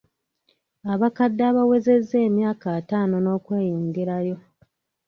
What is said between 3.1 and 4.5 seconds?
n'okweyongerayo.